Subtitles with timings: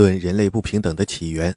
[0.00, 1.54] 论人类不平等的起源。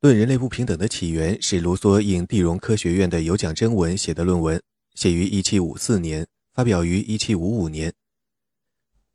[0.00, 4.62] 论人类不平等的起源是卢梭应地荣科学院的有奖征文写的论文，
[4.94, 7.92] 写于1754年，发表于1755年。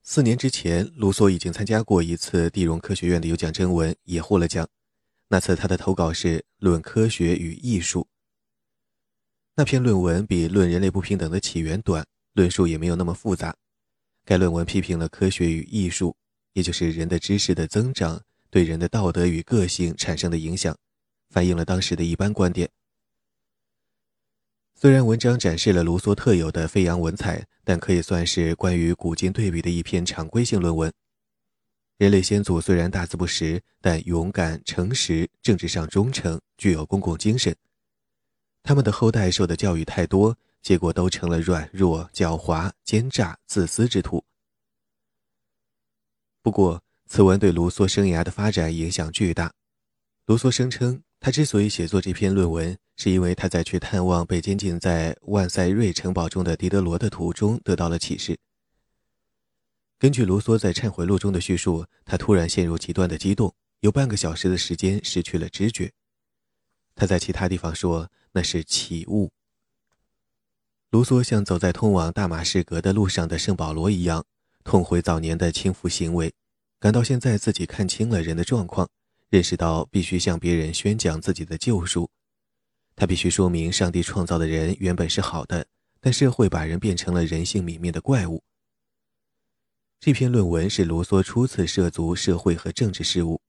[0.03, 4.69] 四年之前，卢梭已经参加过一次地荣科学院的有奖征文，也获了奖。
[5.29, 8.01] 那次他的投稿是《论科学与艺术》。
[9.55, 13.55] 那篇论文比《论人类不平等的起源》短，论述也没有那么复杂。
[14.23, 16.15] 该论文批评了科学与艺术，
[16.55, 20.73] 也就是人的知识的增长对人的道德与个性产生的影响，
[21.29, 22.69] 反映了当时的一般观点。
[24.73, 30.91] 虽然文章展示了卢梭特有的飞扬文采，但可以算是关于古今对比的一篇常规性论文。
[31.97, 37.53] 人类先祖虽然大字不识，但勇敢、诚实、政治上忠诚，具有公共精神。
[38.63, 44.23] 他们的后代受的教育太多，结果都成了软弱、狡猾、奸诈、自私之徒。
[46.45, 49.51] 不过，此文对卢梭生涯的发展影响巨大。
[50.27, 58.37] 卢梭声称，他之所以写作这篇论文，是因为他在去探望被监禁在万塞瑞城堡中的狄德罗的途中得到了启示。
[59.97, 65.91] 根据卢梭在《忏悔录》中的叙述，他突然陷入极端的激动，有半个小时的时间失去了知觉。
[66.93, 69.31] 他在其他地方说那是起雾。
[70.91, 74.23] 卢梭像走在通往大马士革的路上的圣保罗一样，
[74.63, 76.33] 痛悔早年的轻浮行为，
[76.79, 78.89] 感到现在自己看清了人的状况，
[79.29, 82.09] 认识到必须向别人宣讲自己的救赎。
[82.95, 85.67] 他必须说明，上帝创造的人原本是好的，
[85.99, 88.43] 但社会把人变成了人性泯灭的怪物。
[89.99, 93.41] 这篇论文是卢梭初次涉足社会和政治事务，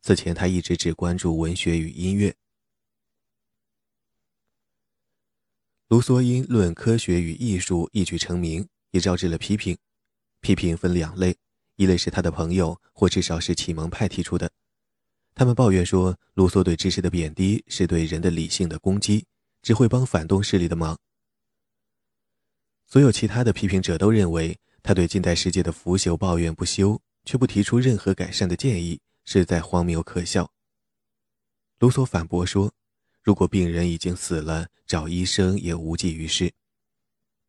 [0.00, 2.34] 此前他一直只关注文学与音乐。
[5.88, 9.76] 卢梭因《论科学与艺术》一举成名，也招致了批评。
[10.40, 11.36] 批评分两类，
[11.76, 14.50] 一类是他的朋友，或至少是启蒙派提出的，
[15.34, 19.26] 他们抱怨说，卢梭对知识的贬低是对人的理性的攻击，
[19.62, 20.98] 只会帮反动势力的忙。
[22.86, 24.58] 所有其他的批评者都认为。
[24.86, 30.52] 他对近代世界的腐朽抱怨不休，却不提出任何改善的建议，实在荒谬可笑。
[31.78, 32.70] 卢梭反驳说
[33.24, 36.52] ：“如果病人已经死了，找医生也无济于事。”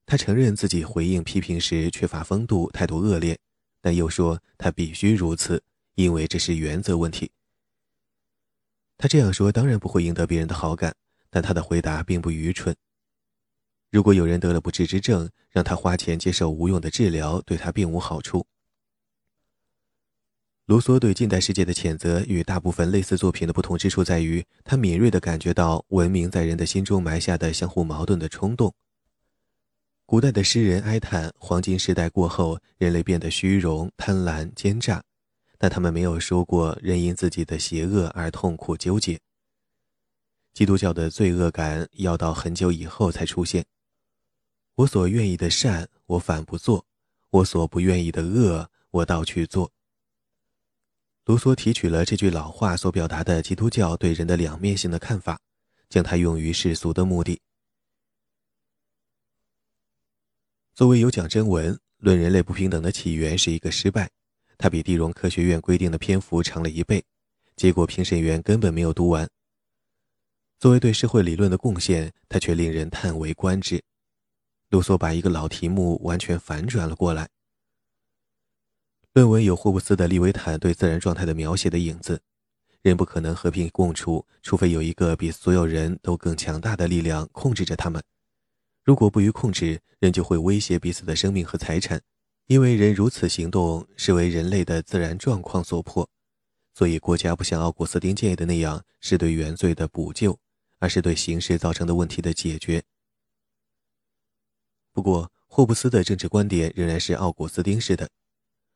[0.08, 3.38] 他承认自己回应批评时缺乏风度，态度恶劣，
[3.86, 5.62] 但又说他必须如此，
[5.94, 7.30] 因为这是原则问题。
[8.98, 10.96] 他这样说当然不会赢得别人的好感，
[11.30, 12.76] 但他的回答并不愚蠢。
[13.92, 18.48] 如果有人得了不治之症，让他花钱接受无用的治疗，对他并无好处。
[20.66, 28.74] 卢梭对近代世界的谴责与大部分类似作品的不同之处在于，他敏锐地感觉到文明在人的心中埋下的相互矛盾的冲动。
[30.08, 35.04] 古代的诗人哀叹黄金时代过后，人类变得虚荣、贪婪、奸诈，
[35.58, 39.20] 但他们没有说过人因自己的邪恶而痛苦纠结。
[40.54, 43.66] 基督教的罪恶感要到很久以后才出现。
[44.76, 46.86] 我所愿意的善，我反不做；
[47.32, 49.72] 我所不愿意的恶，我倒去做。
[51.26, 55.42] 卢梭提取了这句老话所表达的基督教对人的两面性的看法，
[55.90, 57.42] 将它用于世俗的目的。
[60.76, 64.10] 作为有奖征文，《论人类不平等的起源》是一个失败，
[64.58, 67.02] 它比地荣科学院规定的篇幅长了一倍，
[67.56, 69.26] 结果评审员根本没有读完。
[70.60, 73.82] 作为对社会理论的贡献，它却令人叹为观止。
[74.70, 77.30] 卢梭把一个老题目完全反转了过来。
[79.14, 82.22] 论文有霍布斯的《利维坦》对自然状态的描写的影子，
[82.82, 88.04] 人不可能和平共处，除非有一个比所有人都更强大的力量控制着他们。
[88.86, 92.00] 如果不予控制，人就会威胁彼此的生命和财产，
[92.46, 96.08] 因为人如此行动是为人类的自然状况所迫。
[96.72, 100.38] 所以，国家不像奥古斯丁建议的那样是对原罪的补救，
[100.78, 102.84] 而是对形势造成的问题的解决。
[104.94, 108.08] 不过，霍布斯的政治观点仍然是奥古斯丁式的。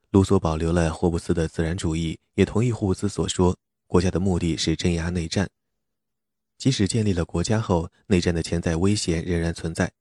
[0.09, 3.55] 卢梭保留了霍布斯的自然主义，也同意霍布斯所说：
[3.85, 5.47] 国家的目的是镇压内战。
[6.57, 9.91] 即使建立了国家后，内战的潜在危险仍然存在。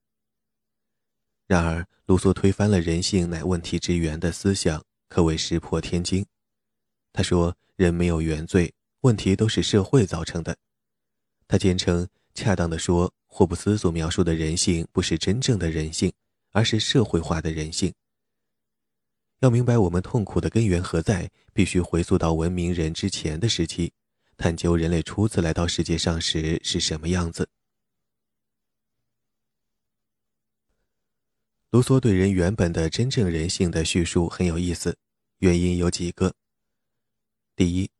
[1.48, 6.24] 然而，卢梭推翻了“人性乃问题之源”的思想，可谓石破天惊。
[7.12, 10.58] 他说：“人没有原罪，问题都是社会造成的。”
[11.48, 13.12] 他坚称，恰当的说。
[13.30, 16.12] 霍布斯所描述的人性不是真正的人性，
[16.50, 17.92] 而是社会化的人性。
[19.40, 23.92] 要明白我们痛苦的根源何在，必须回溯到文明人之前的时期，
[24.36, 27.48] 探究人类初次来到世界上时是什么样子。
[31.70, 34.96] 卢梭对人原本的真正人性的叙述很有意思，
[35.40, 36.32] 原因有几个：
[37.54, 37.90] 第一，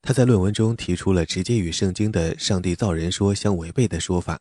[0.00, 4.40] 他在论文中提出了直接与圣经的上帝造人说相违背的说法。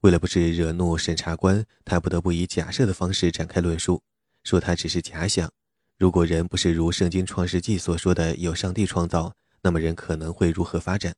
[0.00, 4.02] 为了不是惹怒审查官，他不得不以假设的方式展开论述，
[4.44, 5.50] 说他只是假想。
[5.96, 11.14] 如果人不是如圣经创世纪所说的有上帝创造，那么人可能会如何发展？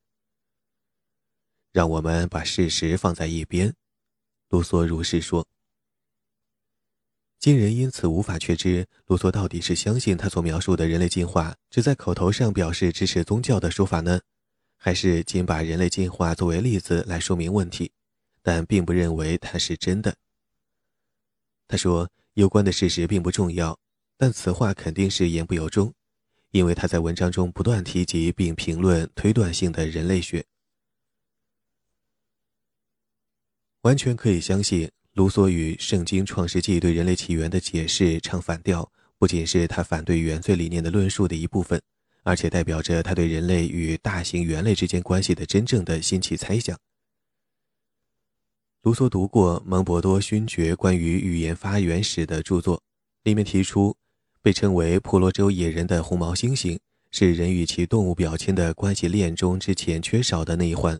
[1.72, 3.74] 让我们把事实放在一边，
[4.50, 5.44] 卢梭如是说。
[7.38, 14.20] 今人因此无法确知卢梭到底是相信他所描述的人类进化只在口头上表示支持宗教的说法呢，
[14.76, 17.92] 还是仅把人类进化作为例子来说明问题，
[18.42, 20.16] 但并不认为它是真的。
[21.68, 23.78] 他说，有关的事实并不重要。
[24.20, 25.94] 但此话肯定是言不由衷，
[26.50, 30.44] 因为他在文章中不断提及并评论推断性的人类学。
[33.82, 38.88] 完全可以相信，卢梭与《圣经·创世纪》对人类起源的解释唱反调，
[39.18, 41.82] 不仅是他反对原罪理念的论述的一部分，
[42.22, 46.78] 而且代表着他对人类与大型猿类之间关系的真正的新奇猜想。
[48.82, 52.80] 卢梭读过蒙博多勋爵关于语言发源史的著作，
[53.24, 53.96] 里面提出。
[54.40, 56.78] 被称为婆罗洲野人的红毛猩猩，
[57.10, 60.96] 是人与其动物表亲的关系链中之前缺少的那一环。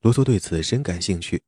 [0.00, 1.42] 卢梭对此深感兴趣。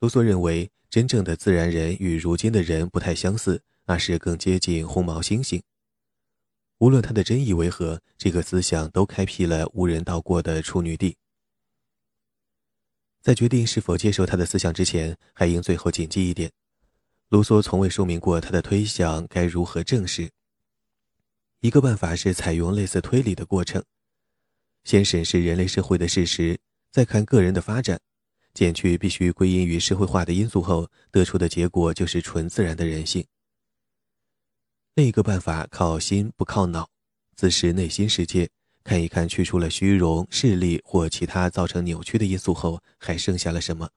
[0.00, 5.60] 卢梭认为，真正的自然人与如今的人不太相似，而是更接近红毛猩猩。
[6.78, 11.18] 无论他的真意为何，这个思想都开辟了无人到过的处女地。
[13.20, 16.50] 在决定是否接受他的思想之前，还应最后谨记一点。
[17.28, 20.30] 卢梭从未说明过他的推想该如何证实。
[21.60, 23.84] 一个办法是采用类似推理的过程，
[24.82, 26.58] 先审视人类社会的事实，
[26.90, 28.00] 再看个人的发展，
[28.52, 33.24] 减去必须归因于社会化的因素后，得出的结果就是纯自然的人性。
[34.94, 36.90] 另一个办法靠心不靠脑，
[37.36, 38.50] 自视内心世界，
[38.82, 43.90] 看一看去除了虚荣、势力或其他造成扭曲的因素后，还剩下了什么。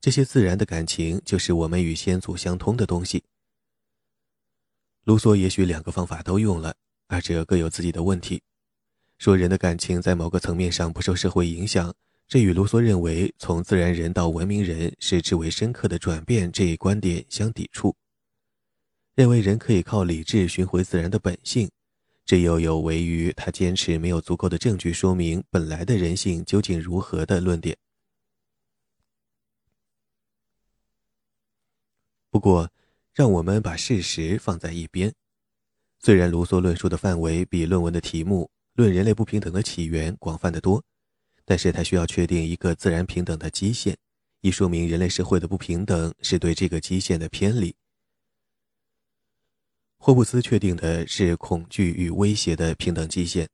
[0.00, 3.22] 这些自然的感情，就是我们与先祖相通的东西。
[5.04, 6.74] 卢梭也许两个方法都用了，
[7.06, 8.42] 二者各有自己的问题。
[9.18, 11.94] 说人的感情在某个层面上不受社会影响，
[12.32, 17.94] 这与卢梭认为从自然人到文明人是至为深刻的转变这一观点相抵触。
[19.14, 21.70] 认为人可以靠理智寻回自然的本性，
[22.24, 27.76] 这又有违于他坚持没有足够的证据说明本来的人性究竟如何的论点。
[32.30, 32.70] 不过，
[33.12, 35.12] 让我们把事实放在一边。
[35.98, 40.82] 虽然卢梭论述的范围比论文的题目“论人类不平等的起源”广泛得多，
[41.44, 43.96] 但是他需要确定一个自然平等的基线，
[44.40, 47.74] 以说明人类社会的不平等是对这个基线的偏离。
[49.98, 53.48] 霍布斯确定的是恐惧与威胁的平等基线，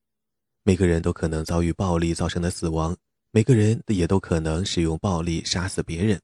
[0.63, 2.97] 每个人都可能遭遇暴力造成的死亡，
[3.31, 6.21] 每个人也都可能使用暴力杀死别人。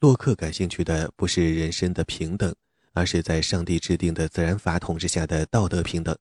[0.00, 2.54] 洛克感兴趣的不是人身的平等，
[2.92, 6.14] 而是在上帝制定的自然法统治下的道德平等。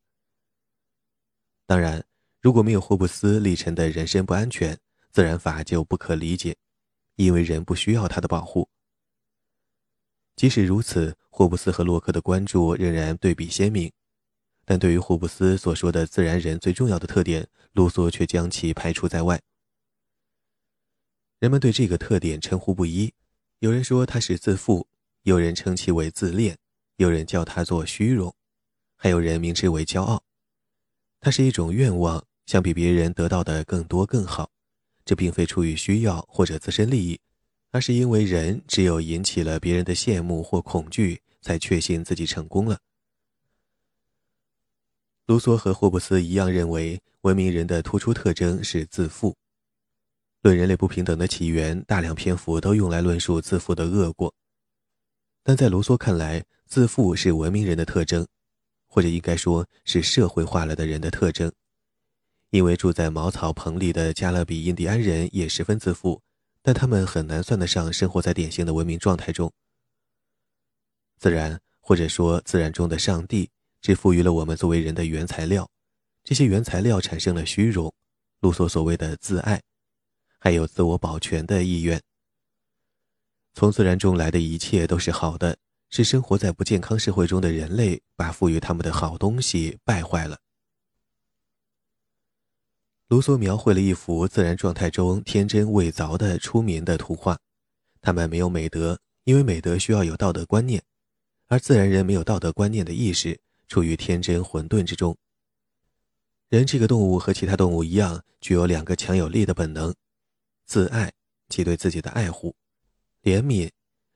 [1.68, 2.06] 当然，
[2.46, 4.78] 如果没有霍布斯历程的人身不安全，
[5.10, 6.56] 自然法就不可理解，
[7.16, 8.70] 因为人不需要他的保护。
[10.36, 13.92] 即使如此，霍布斯和洛克的关注仍然对比鲜明，
[14.64, 19.42] 但对于霍布斯所说的自然人最重要的特点，卢梭却将其排除在外。
[21.40, 23.12] 人们对这个特点称呼不一。
[23.58, 24.88] 有人说他是自负，
[25.24, 26.56] 有人称其为自恋，
[26.98, 28.36] 有人叫他做虚荣，
[28.96, 30.24] 还有人名之为骄傲。
[31.20, 34.50] 它是一种愿望，想比别人得到的更多更好。
[35.04, 37.20] 这并非出于需要或者自身利益，
[37.70, 42.80] 而是因为人只有引起了别人的羡慕或恐惧，才确信自己成功了。
[45.28, 49.36] 卢梭和霍布斯一样认为，文明人的突出特征是自负。
[50.42, 54.34] 论人类不平等的起源，大量篇幅都用来论述自负的恶果。
[55.44, 58.28] 但在卢梭看来，自负是文明人的特征，
[58.88, 61.52] 或者应该说是社会化了的人的特征。
[62.52, 66.22] 因为住在茅草棚里的加勒比印第安人也十分自负，
[66.62, 69.52] 但他们很难算得上生活在典型的文明状态中。
[71.18, 73.50] 自然，或者说自然中的上帝，
[73.82, 75.70] 只赋予了我们作为人的原材料，
[76.24, 77.94] 这些原材料产生了虚荣，
[78.42, 79.62] 卢梭所谓的自爱。
[80.40, 82.00] 还有自我保全的意愿。
[83.54, 85.58] 从自然中来的一切都是好的，
[85.90, 90.38] 是生活在不健康社会中的人类把赋予他们的好东西败坏了。
[93.08, 97.38] 卢梭描绘了一幅自然状态中天真未凿的出名的图画，
[98.02, 100.82] 他们没有美德，因为美德需要有道德观念，
[101.46, 105.16] 而自然人没有道德观念的意识，处于天真混沌之中。
[106.50, 109.94] 人这个动物和其他动物一样，具有两个强有力的本能：
[110.66, 111.14] 自爱，
[111.48, 112.56] 即对自己的爱护；
[113.22, 113.70] 怜悯，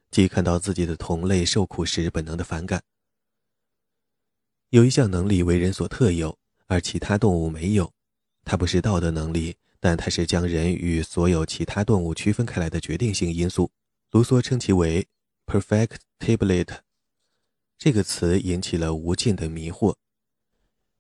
[0.10, 2.82] 即看到自己的同类受苦时本能的反感。
[4.72, 7.92] 有一项能力为人所特有，而其他动物没有，
[8.50, 13.70] 它不是道德能力，但它是将人与所有其他动物区分开来的决定性因素。
[14.10, 15.08] 卢梭称其为
[15.46, 16.80] “perfectibility”，
[17.78, 19.94] 这个词引起了无尽的迷惑。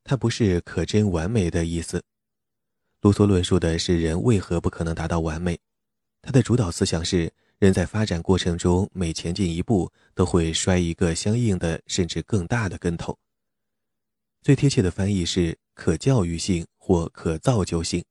[0.03, 2.03] 它不是可真完美的意思。
[3.01, 5.57] 卢梭论述的是人为何不可能达到完美。
[6.21, 13.17] 他的主导思想是：人在发展过程中每前进一步，都会摔一个相应的甚至更大的跟头。
[14.43, 18.03] 最贴切的翻译是可教育性或可造就性，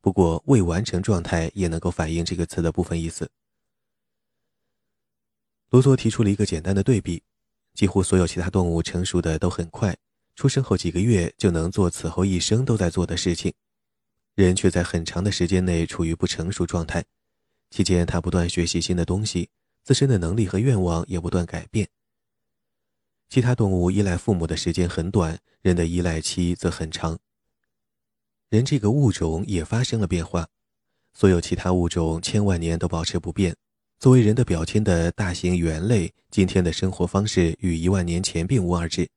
[0.00, 3.30] 不过未完成状态也能够反映这个词的部分意思。
[5.68, 7.22] 卢梭提出了一个简单的对比：
[7.74, 9.94] 几乎所有其他动物成熟的都很快。
[10.34, 13.52] 出生后几个月就能做此后一生都在做的事情，
[14.36, 17.04] 人却在很长的时间内处于不成熟状态，
[17.68, 19.50] 期间他不断学习新的东西，
[19.84, 21.86] 自身的能力和愿望也不断改变。
[23.28, 27.18] 其他动物依赖父母的时间很短，人的依赖期则很长。
[28.52, 30.46] 人这个物种也发生了变化，
[31.14, 33.56] 所有其他物种千万年都保持不变。
[33.98, 39.08] 作为人的表亲的大型猿类，今天的生活方式与一万年前并无二致。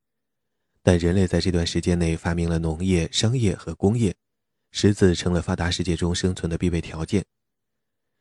[0.82, 4.16] 但人类在这段时间内发明了农业、商业和工业，
[4.72, 7.26] 识字成了发达世界中生存的必备条件。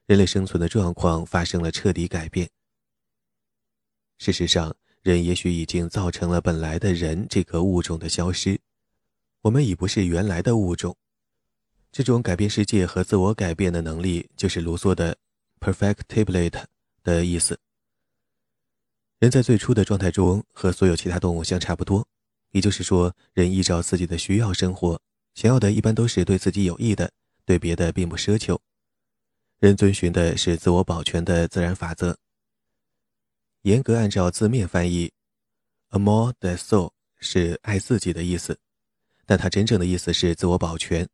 [0.06, 2.50] 人类生存的状况发生了彻底改变。
[4.18, 8.60] 事实上，人也许已经造成了本来的人这个物种的消失，
[9.42, 10.96] 我们已不是原来的物种。
[11.94, 15.16] 这种改变世界和自我改变的能力，就是卢梭的
[15.60, 16.64] “perfectibility”
[17.04, 17.56] 的意思。
[19.20, 22.04] 人在最初的状态中和所有其他动物相差不多。
[22.50, 25.00] 也就是说，人依照自己的需要生活，
[25.36, 27.12] 想要的一般都是对自己有益的，
[27.44, 28.60] 对别的并不奢求。
[29.60, 32.18] 人遵循的是自我保全的自然法则。
[33.62, 35.12] 严格按照字面翻译
[35.90, 38.58] ，“a more the so” 是爱自己的意思，
[39.24, 41.08] 但它真正的意思是自我保全。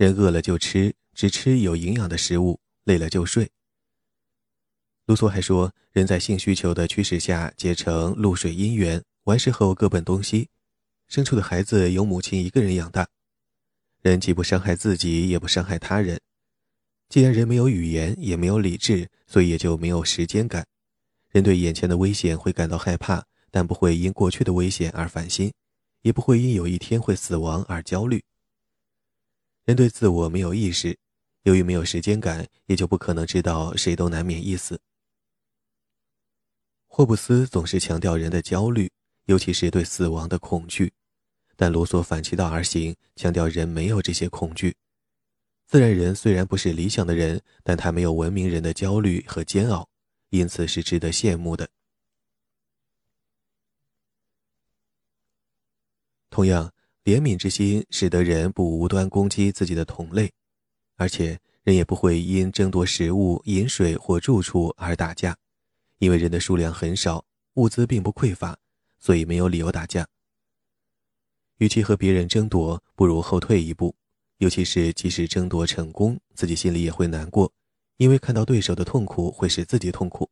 [0.00, 3.50] 人饿了就吃，只吃有营养的食物；累了就睡。
[5.04, 10.48] 卢梭还说，人在性需求的驱使下结成露水姻缘，完事后各奔东西。
[11.06, 13.06] 生出的孩子由母亲一个人养大，
[14.00, 16.18] 人既不伤害自己，也不伤害他人。
[17.10, 20.66] 既然人没有语言，也没有理智，所以也就没有时间感。
[21.28, 25.52] 人对眼前的危险会感到害怕，但不会因过去的危险而烦心，
[26.00, 28.24] 也不会因有一天会死亡而焦虑。
[29.64, 30.98] 人对自我没有意识，
[31.42, 34.80] 由于没有时间感，也就不可能知道谁都难免一死。
[36.86, 38.90] 霍布斯总是强调人的焦虑，
[39.26, 40.92] 尤其是对死亡的恐惧。
[41.56, 44.74] 但卢梭反其道而行，强调人没有这些恐惧。
[45.66, 49.88] 自然人虽然不是理想的人，但他没有文明人的焦虑和煎熬，
[50.30, 51.68] 因此是值得羡慕的。
[56.30, 56.72] 同样，
[57.04, 60.30] 怜悯之心使得人不无端攻击自己的同类，
[60.96, 65.36] 而且人也不会因争夺食物、饮水或住处而打架，
[65.98, 68.58] 因为人的数量很少，物资并不匮乏，
[68.98, 70.06] 所以没有理由打架。
[71.58, 73.94] 与其和别人争夺，不如后退一步。
[74.38, 77.52] 尤其是即使争夺成功，自己心里也会难过，
[77.98, 80.30] 因为看到对手的痛苦会使自己痛苦。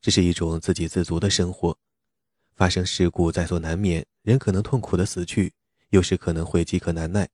[0.00, 1.76] 这是一种自给自足的生活。
[2.58, 5.52] 发生事故在所难免，人可能痛苦的死去，
[5.90, 7.28] 有时可能会饥渴难耐，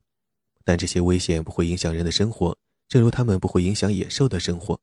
[0.64, 4.78] 但这些危险不会影响人的生活，正如他们不会影响野兽的生活。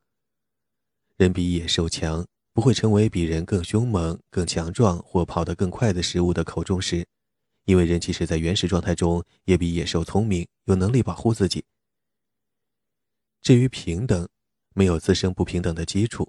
[1.17, 7.05] 人比野兽强，不会成为比人更凶猛、更强壮或跑得更快的食物的口中食。
[7.65, 11.63] 因为人即使在原始状态中，也比野兽聪明，有能力保护自己。
[13.43, 14.27] 至于平等，
[14.73, 16.27] 没有自身不平等的基础，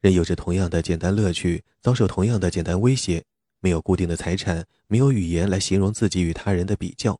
[0.00, 3.22] 人有着同样的简单乐趣，遭受同样的简单威胁，
[3.64, 7.18] 没有固定的财产，没有语言来形容自己与他人的比较，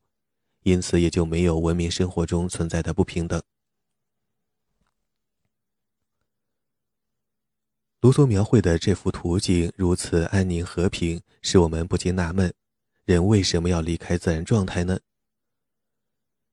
[0.65, 3.43] 因此也就没有文明生活中存在的不平等。
[8.03, 12.53] 卢梭描绘的这幅图景如此安宁和平，使我们不禁纳闷。
[13.07, 14.99] 人为什么要离开自然状态呢？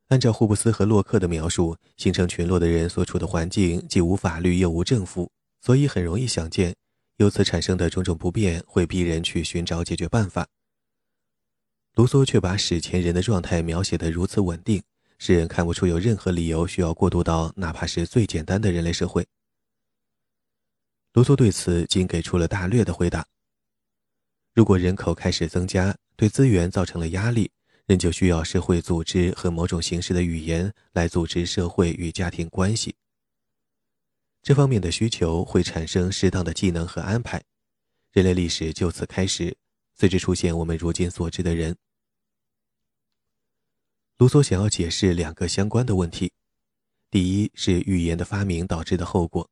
[0.07, 5.29] 按照霍布斯和洛克的描述，形成群落的人所处的环境既无法律又无政府，
[5.59, 6.73] 所以很容易想见，
[7.17, 10.47] 由此产生的种种不便会逼人去寻找解决办法。
[11.95, 14.81] 卢梭却把史前人的状态描写得如此稳定，
[15.17, 19.27] 使人看不出有任何理由需要过渡到哪怕是最简单的人类社会。
[21.13, 23.27] 卢梭对此仅给出了大略的回答。
[24.53, 27.51] 如果人口开始增加，对资源造成了压力，
[27.85, 32.95] 人就需要社会组织和某种形式的语言来组织社会与家庭关系。
[34.41, 37.43] 这方面的需求会产生适当的技能和安排，
[38.11, 39.55] 人类历史就此开始，
[39.93, 41.75] 随之出现我们如今所知的人。
[44.17, 46.31] 卢梭想要解释两个相关的问题：
[47.11, 49.47] 第一是语言的发明导致的后果；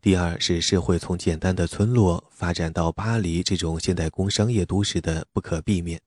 [0.00, 6.00] 第二是社会从简单的村落发展到巴黎这种现代工商业都市的不可避免。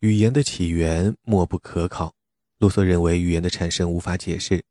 [0.00, 2.14] 语言的起源莫不可考。
[2.60, 4.62] 卢梭认为语言的产生无法解释，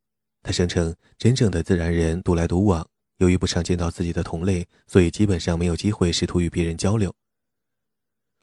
[0.44, 7.12] 他声称真正的自然人独来独往，由于不常见到自己的同类，所以基本上没有机会试图与别人交流。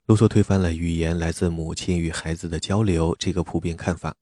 [0.07, 4.17] 卢梭推翻了语言来自母亲与孩子的交流这个普遍看法。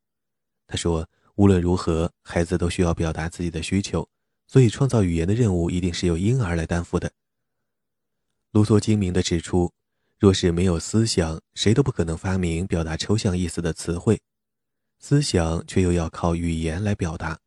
[0.66, 4.06] 他说，无论如何，孩子都需要表达自己的需求，
[4.46, 7.10] 所以创造语言的任务一定是由婴儿来担负的。
[8.50, 9.72] 卢梭精明地指出，
[10.18, 14.20] 若是没有思想，谁都不可能发明表达抽象意思的词汇。
[15.06, 17.38] 思想却又要靠语言来表达。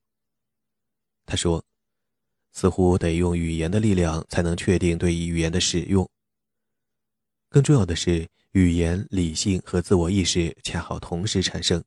[1.25, 1.65] 他说
[2.53, 6.07] ：“似乎得用语言的力量才能确定对语言的使用。
[7.49, 11.83] 更重要的是，语言、理性和自我意识恰好同时产生。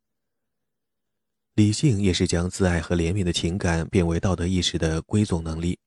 [1.55, 5.79] 理性也是将自爱和怜悯的情感变为道德意识的归总能力。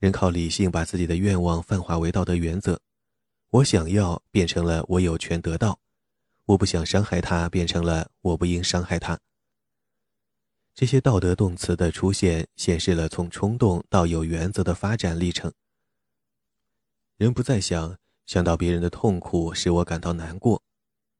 [0.00, 2.80] 人靠理性把自己的愿望泛化为道德原则，
[3.50, 5.78] 我想要变成了我有权得到。”
[6.46, 9.18] 我不想伤害他，变成了我不应伤害他。
[10.74, 15.52] 这些道德动词的出现，显示了从冲动到有原则的发展历程。
[17.16, 17.96] 人不再想
[18.26, 20.62] 想到别人的痛苦使我感到难过，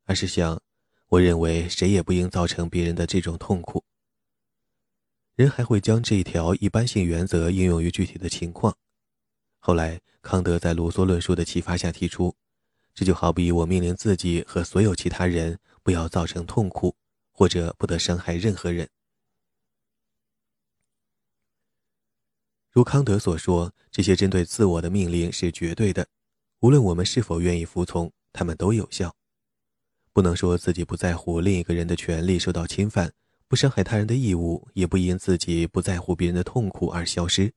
[0.05, 0.61] 而是想，
[1.09, 3.85] 我认为谁也不应造成别人的这种痛苦。
[5.37, 8.77] 人还会将这一条一般性原则应用于具体的情况。
[9.59, 12.37] 后来，康德在卢梭论述的启发下提出。
[12.95, 16.95] 这就好比我命令自己和所有其他人不要造成痛苦，
[17.33, 18.89] 或者不得伤害任何人。
[22.71, 26.07] 如康德所说，这些针对自我的命令是绝对的，
[26.61, 29.17] 无论我们是否愿意服从，他们都有效。
[30.13, 33.13] 不能说自己不在乎另一个人的权利受到侵犯，
[33.49, 37.53] 不伤害他人的义务，也不因自己不在乎别人的痛苦而消失。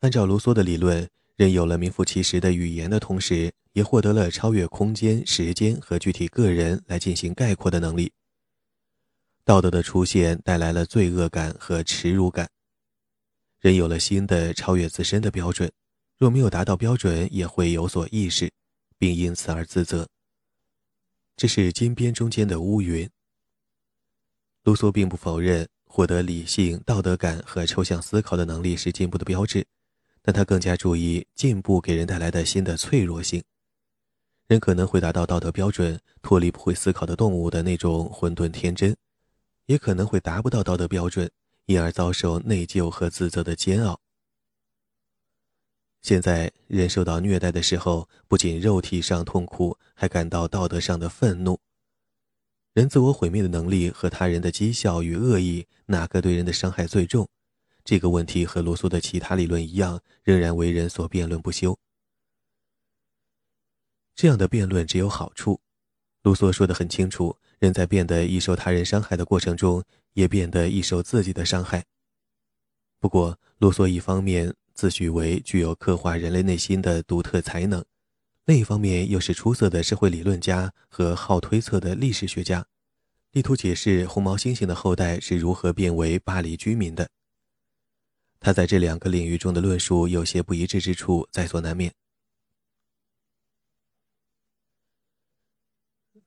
[0.00, 1.08] 按照卢梭的理论。
[1.36, 8.12] 人有了名副其实的语言的同时，也获得了超越空间、时间和具体个人来进行概括的能力。
[9.44, 12.48] 道德的出现带来了罪恶感和耻辱感。
[13.58, 15.70] 人有了新的超越自身的标准，
[16.16, 18.50] 若没有达到标准，也会有所意识，
[18.96, 20.08] 并因此而自责。
[21.36, 23.10] 这是金边中间的乌云。
[24.62, 29.66] 卢梭并不否认获得理性、道德感和抽象思考的能力是进步的标志。
[30.26, 33.44] 但他更加注意进步给人带来的新的脆弱性。
[34.46, 38.96] 人可能会达到道德标准，脱离不会思考的动物的那种混沌天真，
[39.66, 41.30] 也可能会达不到道德标准，
[41.66, 44.00] 因而遭受内疚和自责的煎熬。
[46.00, 51.60] 现在，人受到虐待的时候，不仅肉体上痛苦，还感到道德上的愤怒。
[52.72, 57.28] 人自我毁灭的能力和他人的讥笑与恶意，哪个对人的伤害最重？
[57.84, 61.78] 这个问题和罗素的其他理论一样，仍然为人所辩论不休。
[64.14, 65.60] 这样的辩论只有好处。
[66.22, 71.84] 卢梭说得很清楚：人在变得易受他人伤害的过程中，也变得易受自己的伤害。
[72.98, 77.84] 不过，卢梭一方面自诩为具有刻画人类内心的独特才能，
[78.46, 82.66] 另一方面又是出色的社会理论家和好推测的历史学家，
[83.32, 87.10] 力图解释红毛猩猩的后代是如何变为巴黎居民的。
[88.44, 91.90] 他在这两个领域中的论述有些不一致之处，在所难免。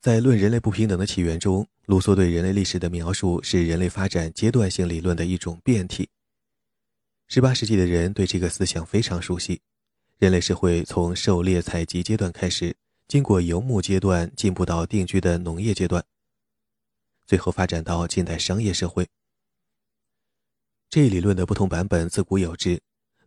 [0.02, 6.10] 在《论人类不平等的起源》中，卢梭对人类历史的描述是人类发展阶段性理论的一种变体。
[7.30, 9.62] 18世纪的人对这个思想非常熟悉。
[10.18, 12.76] 人类社会从狩猎采集阶段开始，
[13.08, 16.04] 经过游牧阶段，进步到定居的农业阶段，
[17.28, 19.08] 最后发展到近代商业社会。
[20.90, 22.80] 这一理论的不同版本自古有之，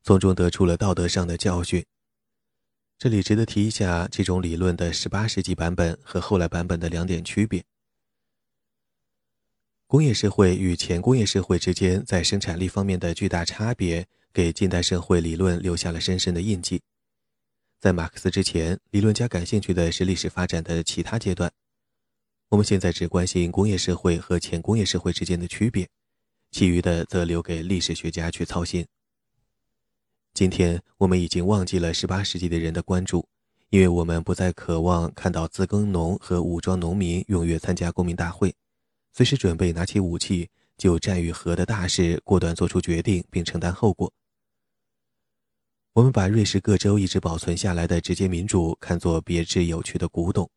[0.03, 1.85] 从中得出了道德上的教训。
[2.99, 7.63] 这里值得提一下这种理论的18世纪版本和后来版本的两点区别：
[9.87, 16.81] 工业社会与前工业社会之间在生产力方面的巨大差别，给近代社会理论留下了深深的印记。
[17.79, 21.53] 在马克思之前，理论家感兴趣的是历史发展的其他阶段。
[22.49, 25.87] 我们现在只关心工业社会和前工业社会之间的区别。
[26.51, 28.87] 其余的则留给历史学家去操心。
[30.33, 33.29] 今天我们已经忘记了18世纪的人的关注，
[33.69, 38.55] 因为我们不再渴望看到自耕农和武装农民踊跃参加公民大会，
[39.13, 44.13] 随时准备拿起武器就战与和的大事果断做出决定并承担后果。
[45.93, 50.49] 我们把瑞士各州一直保存下来的直接民主看作别致有趣的古董，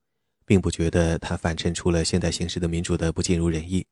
[0.46, 3.86] 并不觉得它反衬出了现代形式的民主的不尽如人意。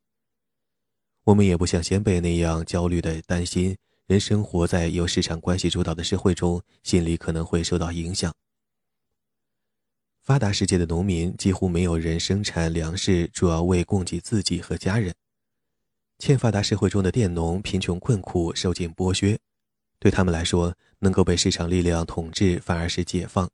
[1.23, 8.33] 我们也不像先辈那样焦虑地担心，人生活在由市场关系主导的社会中，心理可能会受到影响。
[10.23, 15.13] 发达世界的农民几乎没有人生产粮食，主要为供给自己和家人。
[16.17, 19.37] 欠发达社会中的佃农贫穷困苦，受尽剥削。
[19.99, 23.49] 对他们来说，能够被市场力量统治反而是解放。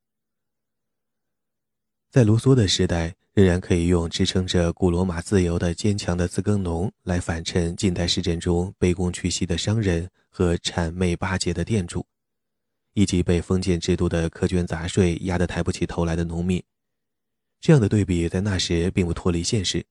[2.18, 12.04] 在卢梭的时代，仍然可以用支撑着古罗马自由的坚强的自耕农来反衬近代市镇中卑躬屈膝的商人和谄媚巴结的店主，
[12.96, 16.60] 以及被封建制度的苛捐杂税压得抬不起头来的农民。
[17.62, 19.86] 这样的对比在那时并不脱离现实。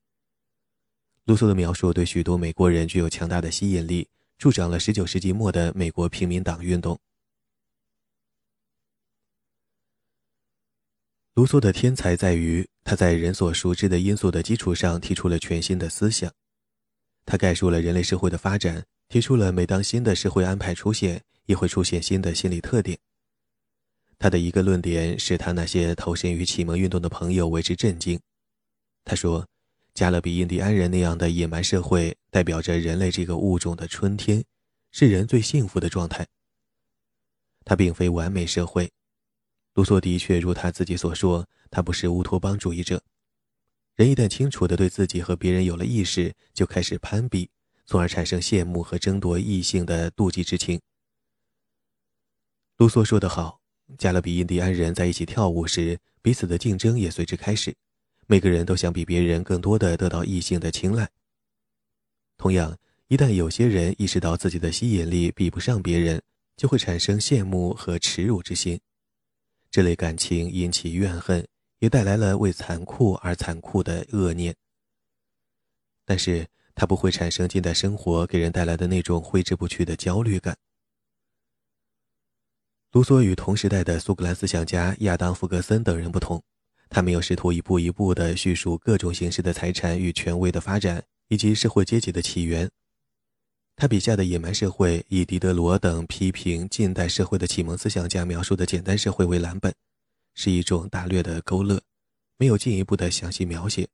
[1.26, 4.08] 卢梭的描述对许多美国人具有强大的吸引力。
[4.36, 6.98] 助长了19世纪末的美国平民党运动。
[11.36, 16.32] 卢梭的天才在于，他在人所熟知的因素的基础上提出了全新的思想。
[17.26, 22.98] 他概述了人类社会的发展，提出了每当新的社会安排出现，也会出现新的心理特点。
[24.18, 28.18] 他的一个论点使他那些投身于启蒙运动的朋友为之震惊。
[29.04, 29.46] 他说。
[29.92, 34.44] 加勒比印第安人那样的野蛮社会，代表着人类这个物种的春天，
[34.92, 36.26] 是人最幸福的状态。
[37.64, 38.90] 它并非完美社会。
[39.76, 43.02] 卢梭的确如他自己所说，他不是乌托邦主义者。
[43.94, 47.50] 人一旦清楚地对自己和别人有了意识，就开始攀比，
[47.84, 50.80] 从而产生羡慕和争夺异性的妒忌之情。
[52.78, 53.60] 卢梭说得好：
[53.98, 57.74] 加勒比印第安人在一起跳舞时，彼此的竞争也随之开始。
[58.26, 61.06] 每个人都想比别人更多的得到异性的青睐。
[62.38, 62.74] 同样，
[63.08, 66.22] 一旦有些人意识到自己的吸引力比不上别人，
[66.56, 68.80] 就会产生羡慕和耻辱之心。
[69.70, 71.46] 这类感情引起怨恨，
[71.78, 74.54] 也带来了为残酷而残酷的恶念。
[76.04, 80.56] 但是，它不会产生近代生活给人带来的那种挥之不去的焦虑感。
[82.92, 86.42] 卢梭与同时代的苏格兰思想家亚当·弗格森等人不同。
[86.88, 92.70] 他没有试图一步一步地叙述各种形式的财产与权威的发展，以及社会阶级的起源。
[93.78, 99.74] 他笔下的野蛮社会，以狄德罗等批评近代社会的启蒙思想家描述的简单社会为蓝本，
[100.32, 101.82] 是一种大略的勾勒，
[102.38, 103.86] 没有进一步的详细描写。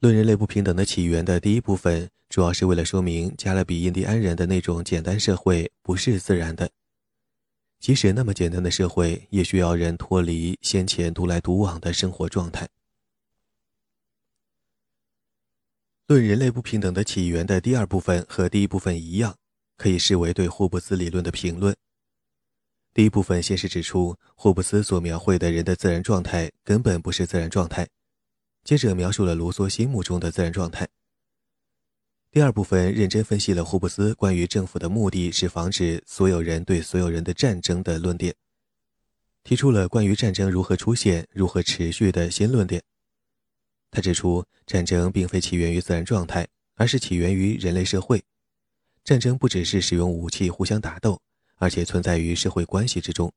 [0.00, 6.70] 论人类不平等的起源的第一部分，主要是为了说明加勒比印第安人的那种简单社会不是自然的。
[7.78, 12.68] 即使那么简单的社会，也需要人脱离先前独来独往的生活状态。
[16.10, 19.36] 论人类不平等的起源的第二部分和第一部分一样，
[19.76, 21.72] 可以视为对霍布斯理论的评论。
[22.92, 27.86] 第一部分先是指出霍布斯所描绘的人的自然状态根本不是自然状态，
[28.64, 30.88] 接着描述了卢梭心目中的自然状态。
[32.32, 38.34] 第二部分认真分析了霍布斯关于政府的目的是防止所有人对所有人的战争的论点，
[39.44, 42.82] 提出了关于战争如何出现、如何持续的新论点。
[43.90, 48.22] 他指出，战争并非起源于自然状态，而是起源于人类社会。
[49.04, 51.20] 战争不只是使用武器互相打斗，
[51.56, 53.32] 而且存在于社会关系之中，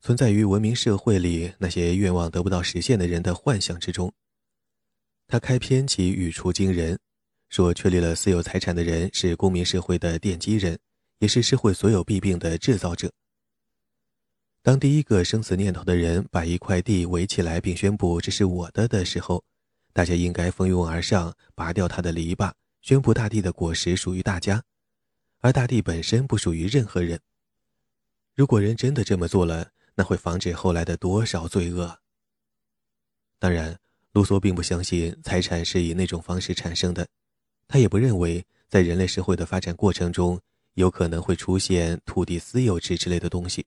[0.00, 4.12] 存在于文明社会里那些愿望得不到实现的人的幻想之中。
[5.26, 6.98] 他开篇即语出惊人。
[7.50, 10.76] 说确立了私有财产的人是公民社会的奠基人，
[11.20, 13.12] 也是社会所有弊病的制造者。
[14.60, 19.44] 当第一个生死念头的人把一块地围起来并宣布这是我的的时候，
[19.94, 22.52] 大家应该蜂拥而上，拔掉他的篱笆，
[22.82, 24.64] 宣布大地的果实属于大家，
[25.38, 27.20] 而大地本身不属于任何人。
[28.34, 32.00] 如果人真的这么做了，那会防止后来的多少罪恶。
[33.38, 33.78] 当然，
[34.10, 37.06] 卢梭并不相信财产是以那种方式产生的。
[37.68, 40.40] 他也不认为，在人类社会的发展过程中，
[40.74, 43.64] 有可能会出现土地私有制之类的东西。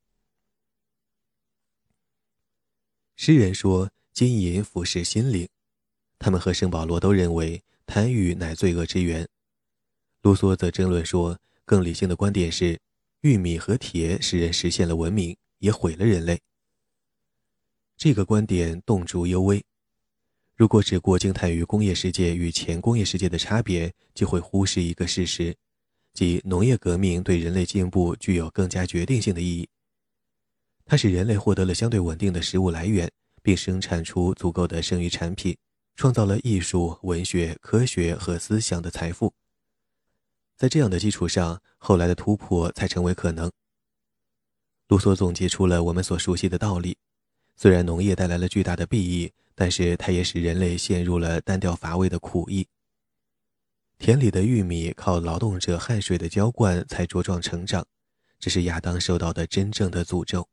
[3.16, 5.48] 诗人说：“金银腐蚀心灵。”
[6.20, 9.28] 他们和圣保罗都认为贪欲乃罪恶之源。
[10.22, 12.80] 卢梭则争论说，更理性的观点是，
[13.22, 16.40] 玉米和铁使人实现了文明，也毁了人类。
[17.96, 19.64] 这个观点洞烛幽微。
[20.56, 25.56] 如果只过惊叹于工业世界与前工业世界的差别，就会忽视一个事实，
[26.14, 29.70] 即农业革命对人类进步具有更加决定性的意义。
[30.84, 33.12] 它使人类获得了相对稳定的食物来源，
[33.44, 35.56] 并生产出足够的剩余产品，
[35.98, 39.34] 创造了艺术、文学、科学和思想的财富。
[40.56, 43.52] 在这样的基础上，后来的突破才成为可能。
[44.90, 47.00] 卢梭总结出了我们所熟悉的道理：
[47.56, 52.68] 虽然农业带来了巨大的裨益，但是它也使人类陷入了单调乏味的苦役。
[53.98, 57.88] 田里的玉米靠劳动者汗水的浇灌才茁壮成长，
[58.38, 60.48] 这是亚当受到的真正的诅咒。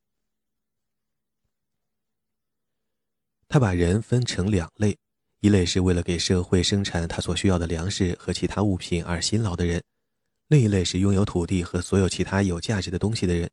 [3.47, 4.99] 他把人分成两类：
[5.45, 9.79] 一类是为了给社会生产他所需要的粮食和其他物品而辛劳的人；
[10.49, 13.51] 另一类是拥有土地和所有其他有价值的东西的人。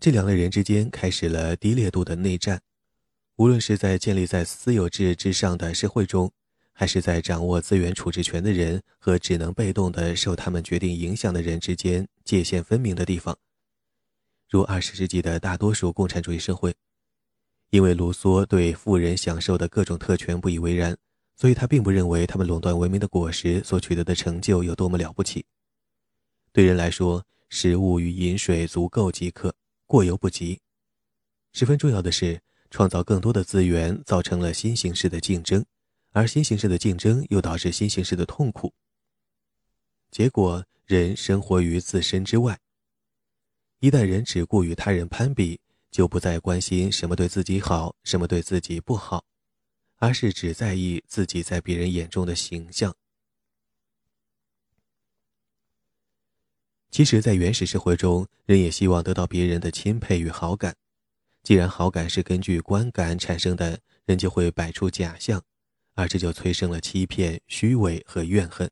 [0.00, 2.60] 这两类人之间开始了低烈度的内战，
[3.36, 6.32] 无论是在建立在私有制之上的社会中，
[6.72, 13.38] 还是在掌握资源处置权的人和只能被动的受他们决定影响的人之间界限分明的地方，
[14.50, 16.74] 如二十世纪的大多数共产主义社会。
[17.72, 20.94] 因为卢梭对富人享受的各种特权不以为然，
[21.36, 25.46] 所以他并不认为他们垄断文明的果实所取得的成就有多么了不起。
[26.52, 29.54] 对人来说，食物与饮水足够即可。
[29.86, 30.60] 过犹不及。
[31.54, 35.64] 十分重要的是，创造更多的资源造成了新形式的竞争，
[36.10, 38.74] 而新形式的竞争又导致新形式的痛苦。
[40.10, 42.58] 结果，人生活于自身之外。
[43.80, 45.58] 一旦人只顾与他人攀比，
[45.92, 49.26] 就不再关心什么对自己好，什么对自己不好，
[49.98, 52.96] 而是只在意自己在别人眼中的形象。
[56.90, 60.74] 其实，在原始社会中，人也希望得到别人的钦佩与好感。
[61.42, 65.42] 既然好感是根据观感产生的，人就会摆出假象，
[65.94, 68.70] 而这就催生了欺骗、虚伪和怨恨。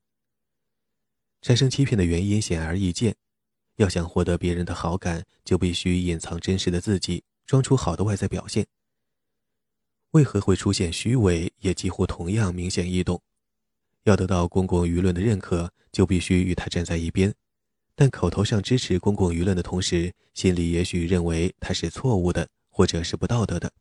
[1.42, 3.16] 产生欺骗的原因显而易见：
[3.80, 8.66] 要想获得别人的好感，就必须隐藏真实的自己，装出好的外在表现。
[10.10, 13.22] 为何会出现虚伪，也几乎同样明显易懂。
[14.02, 17.34] 要得到公共舆论的认可，就必须与他站在一边。
[17.94, 23.72] 但口头上支持公共舆论的同时，心里也许认为他是错误的，或者是不道德的。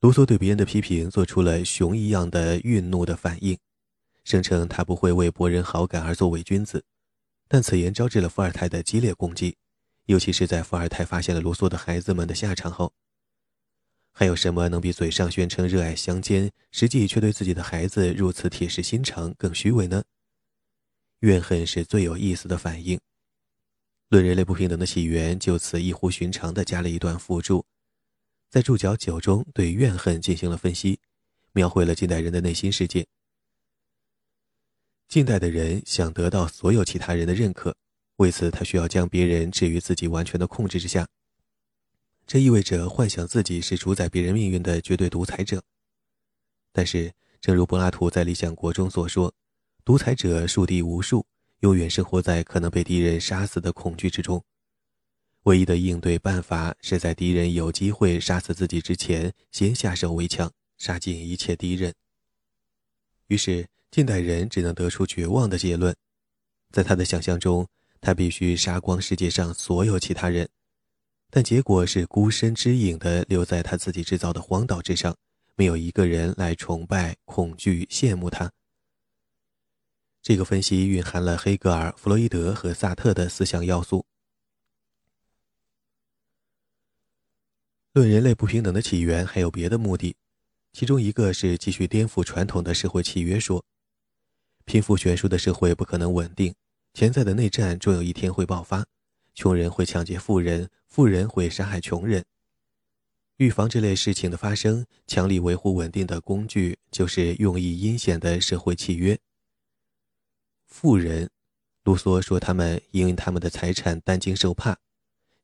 [0.00, 3.56] 卢梭对别人的批评做出了熊一样的愠怒的反应，
[4.24, 6.82] 声称他不会为博人好感而做伪君子。
[7.48, 9.56] 但此言招致了伏尔泰的激烈攻击，
[10.06, 12.92] 尤其是在伏尔泰发现了卢梭的孩子们的下场后。
[14.12, 20.02] 还有什么能比嘴上宣称热爱乡间，实际却对自己的孩子如此铁石心肠更虚伪呢？
[21.20, 22.98] 怨恨是最有意思的反应。
[24.08, 27.66] 论人类不平等的起源就此异乎寻常地加了一段附注，
[28.48, 30.98] 在注脚九中对怨恨进行了分析，
[31.52, 33.06] 描绘了近代人的内心世界。
[35.08, 37.74] 近代的人想得到所有其他人的认可，
[38.16, 41.06] 为此他需要将别人置于自己完全的控制之下。
[42.26, 45.62] 这意味着幻想自己是主宰别人命运的绝对独裁者。
[46.72, 49.32] 但是，正如柏拉图在《理想国》中所说。
[49.84, 51.24] 独裁者树敌无数，
[51.60, 54.44] 永远生活在可能被敌人杀死的恐惧之中。
[55.44, 61.94] 唯一的应对办法是在敌人有机会杀死自己之前，先下手为强，杀尽一切敌人。
[63.28, 65.96] 于是，近代人只能得出绝望的结论：
[66.70, 67.66] 在他的想象中，
[67.98, 70.46] 他必须杀光世界上所有其他人，
[71.30, 75.16] 但结果是孤身只影的留在他自己制造的荒岛之上，
[75.54, 78.52] 没有一个人来崇拜、恐惧、羡慕他。
[80.20, 84.04] 这个分析蕴含了黑格尔、弗洛伊德和萨特的思想要素。
[87.94, 90.14] 论人类不平等的起源还有别的目的，
[90.74, 93.64] 其中一个是继续颠覆传统的社会契约说：
[94.66, 96.52] 贫富悬殊的社会不可能稳定，
[96.92, 98.84] 潜在的内战终有一天会爆发，
[99.32, 102.24] 穷人会抢劫富人，富人会杀害穷人。
[103.36, 109.16] 预防这类事情的发生，强力维护稳定的工具就是用意阴险的社会契约。
[110.66, 111.30] 富人，
[111.84, 114.76] 卢梭说他们因他们的财产担惊受怕，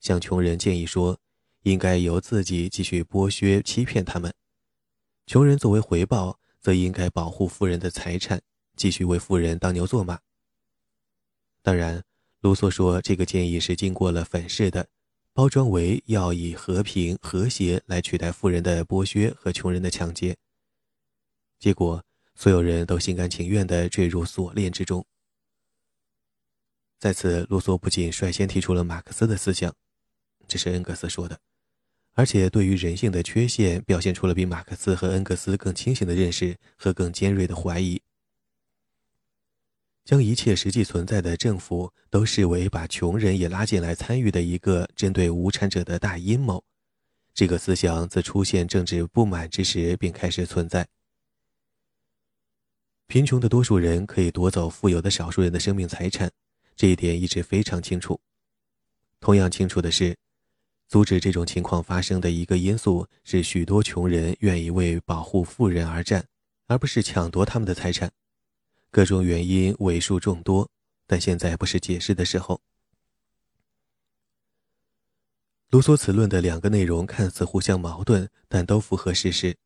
[0.00, 1.20] 向穷人建议说，
[1.62, 4.34] 应该由自己继续剥削欺骗他们。
[5.26, 8.42] 穷人作为回报，则应该保护富人的财产，
[8.82, 10.18] 继续为富人当牛做马。
[11.62, 12.02] 当然，
[12.40, 14.88] 卢梭说这个建议是经过了粉饰的，
[15.32, 20.36] 包装为要以和平和谐来取代富人的剥削和穷人的抢劫。
[21.60, 25.06] 结果，所有人都心甘情愿地坠入锁链之中。
[26.98, 29.72] 在此，卢梭不仅率先提出了马克思的思想，
[30.48, 31.38] 这是恩格斯说的，
[32.14, 38.02] 而且对于人性的缺陷表现出了比马克思和恩格斯更清醒的认识和更尖锐的怀疑。
[40.04, 46.64] 将一切实际存在的政府都视为把穷人也拉进来参与的一个针对无产者的大阴谋。
[47.32, 50.86] 这个思想自出现政治不满之时便开始存在。
[53.06, 56.30] 贫穷的多数人可以夺走富有的少数人的生命财产，
[56.74, 58.20] 这一点一直非常清楚。
[59.20, 60.16] 同样清楚的是，
[60.88, 66.26] 阻止这种情况发生的一个因素是许多穷人愿意为保护富人而战，
[66.66, 68.10] 而不是抢夺他们的财产。
[68.92, 70.68] 各种原因为数众多，
[71.06, 72.60] 但现在不是解释的时候。
[75.70, 79.56] 卢梭此论的两个内容看似互相矛盾，但都符合事实：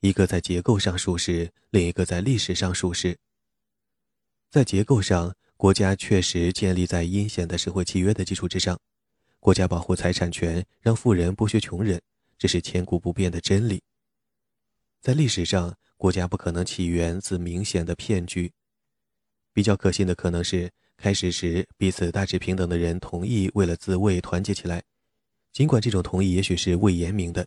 [0.00, 3.16] 一个在结构上属实，另一个在历史上属实。
[4.50, 8.76] 在结构上，国家确实建立在阴险的社会契约的基础之上，
[9.38, 12.02] 国家保护财产权，让富人剥削穷人，
[12.36, 13.80] 这是千古不变的真理。
[15.00, 18.52] 在历史上，国家不可能起源自明显的骗局，
[19.52, 24.82] 比较可信的可能是开始时彼此大致平等的人同意为了自卫团结起来。
[25.52, 27.46] 尽管这种同意也许是未言明的，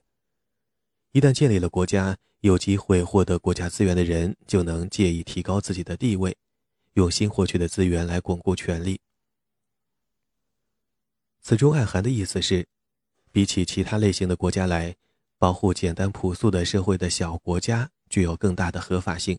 [1.11, 6.35] 一旦建立了国家，有机会获得国家资源的人就能借以提高自己的地位，
[6.93, 8.99] 用新获取的资源来巩固权力。
[11.41, 12.67] 此中暗含的意思是，
[13.31, 14.95] 比起其他类型的国家来，
[15.37, 19.37] 保护简单朴素的社会的小国家具有更大的合法性。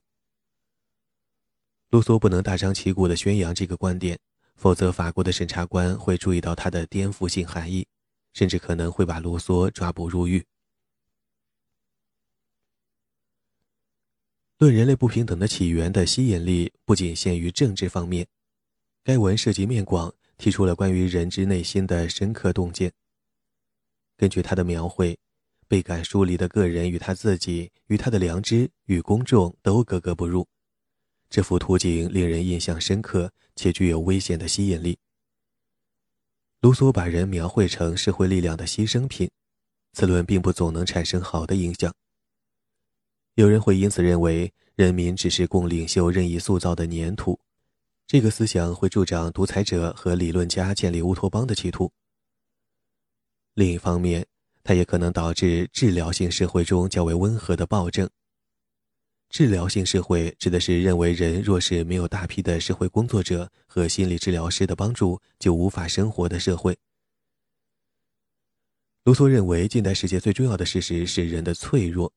[1.90, 4.18] 卢梭不能大张旗鼓地宣扬这个观点，
[4.54, 7.86] 否则法国的审查官会注意到它的颠覆性含义。
[8.32, 10.46] 甚至可能会把卢梭抓捕入狱。
[14.58, 18.24] 论人类不平等的起源的吸引力不仅限于政治方面，
[19.02, 22.92] 该文涉及面广，提出了关于人之内心的深刻洞见。
[24.16, 25.18] 根据他的描绘，
[25.70, 30.48] 倍感疏离的个人与他自己、与他的良知、与公众都格格不入。
[31.28, 34.98] 这幅图景令人印象深刻，且具有危险的吸引力。
[36.60, 39.30] 卢梭把人描绘成社会力量的牺牲品，
[39.92, 41.94] 此论并不总能产生好的影响。
[43.34, 47.38] 有人会因此认为人民只是供领袖任意塑造的粘土，
[48.08, 51.92] 这个思想会助长独裁者和理论家建立乌托邦的企图。
[53.54, 54.26] 另一方面，
[54.62, 58.08] 它也可能导致治疗性社会中较为温和的暴政。
[59.28, 66.76] 治疗性社会指的是认为人若是没有大批的社会工作者和心理治疗师的帮助，就无法生活的社会。
[69.04, 72.12] 卢梭认为，近代世界最重要的事实是人的脆弱，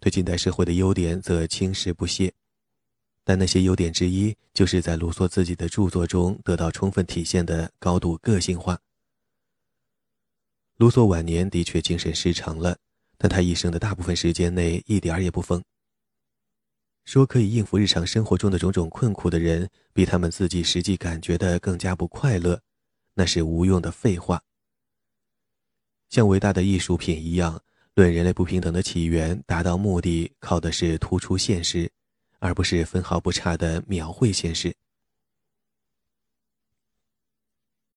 [0.00, 2.32] 对近代社会的优点则轻视不屑。
[3.24, 8.80] 但那些优点之一，就是在卢梭自己的著作中得到充分体现的高度个性化。
[10.78, 12.78] 卢梭晚年的确精神失常了，
[13.16, 15.60] 但他一生的大部分时间内一点儿也不疯。
[17.04, 22.62] 说可以应付日常生活中的种种困苦的人，比他们自己实际感觉的更加不快乐，
[23.14, 24.40] 那是无用的废话。
[26.10, 27.60] 像伟大的艺术品一样，
[27.94, 31.90] 论人类不平等的起源，达到目的靠的是突出现实，
[32.38, 34.72] 而不是分毫不差的描绘现实。